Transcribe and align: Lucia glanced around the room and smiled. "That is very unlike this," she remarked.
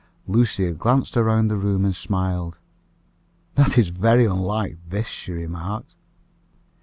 Lucia 0.25 0.71
glanced 0.73 1.15
around 1.15 1.47
the 1.47 1.55
room 1.55 1.85
and 1.85 1.95
smiled. 1.95 2.57
"That 3.53 3.77
is 3.77 3.89
very 3.89 4.25
unlike 4.25 4.79
this," 4.89 5.05
she 5.05 5.31
remarked. 5.31 5.93